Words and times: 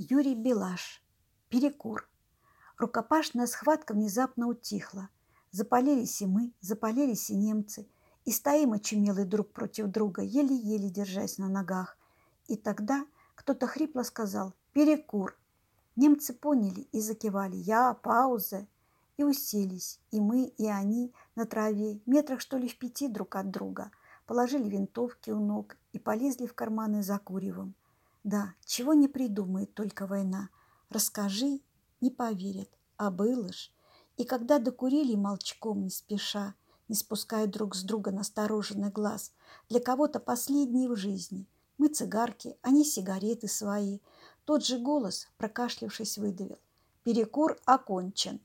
Юрий 0.00 0.36
Белаш. 0.36 1.02
Перекур. 1.48 2.08
Рукопашная 2.78 3.48
схватка 3.48 3.94
внезапно 3.94 4.46
утихла. 4.46 5.08
Запалились 5.50 6.22
и 6.22 6.26
мы, 6.26 6.52
запалились 6.60 7.30
и 7.30 7.34
немцы. 7.34 7.88
И 8.24 8.30
стоим 8.30 8.74
очумелый 8.74 9.24
друг 9.24 9.52
против 9.52 9.88
друга, 9.88 10.22
еле-еле 10.22 10.88
держась 10.88 11.36
на 11.38 11.48
ногах. 11.48 11.98
И 12.46 12.54
тогда 12.54 13.04
кто-то 13.34 13.66
хрипло 13.66 14.04
сказал 14.04 14.54
«Перекур». 14.72 15.36
Немцы 15.96 16.32
поняли 16.32 16.82
и 16.92 17.00
закивали 17.00 17.56
«Я, 17.56 17.92
пауза» 17.92 18.68
и 19.16 19.24
уселись, 19.24 19.98
и 20.12 20.20
мы, 20.20 20.44
и 20.44 20.68
они 20.68 21.12
на 21.34 21.44
траве, 21.44 22.00
метрах 22.06 22.40
что 22.40 22.56
ли 22.56 22.68
в 22.68 22.78
пяти 22.78 23.08
друг 23.08 23.34
от 23.34 23.50
друга, 23.50 23.90
положили 24.26 24.68
винтовки 24.68 25.32
у 25.32 25.40
ног 25.40 25.76
и 25.92 25.98
полезли 25.98 26.46
в 26.46 26.54
карманы 26.54 27.02
за 27.02 27.18
куревом. 27.18 27.74
Да, 28.28 28.52
чего 28.66 28.92
не 28.92 29.08
придумает 29.08 29.72
только 29.72 30.06
война. 30.06 30.50
Расскажи, 30.90 31.62
не 32.02 32.10
поверят, 32.10 32.68
а 32.98 33.10
было 33.10 33.50
ж. 33.50 33.72
И 34.18 34.24
когда 34.24 34.58
докурили 34.58 35.14
молчком, 35.14 35.82
не 35.82 35.88
спеша, 35.88 36.54
не 36.88 36.94
спуская 36.94 37.46
друг 37.46 37.74
с 37.74 37.82
друга 37.82 38.10
настороженный 38.10 38.90
глаз, 38.90 39.32
для 39.70 39.80
кого-то 39.80 40.20
последний 40.20 40.88
в 40.88 40.96
жизни. 40.96 41.48
Мы 41.78 41.88
цигарки, 41.88 42.58
они 42.60 42.84
сигареты 42.84 43.48
свои. 43.48 44.00
Тот 44.44 44.62
же 44.62 44.78
голос, 44.78 45.28
прокашлявшись, 45.38 46.18
выдавил. 46.18 46.58
Перекур 47.04 47.56
окончен. 47.64 48.40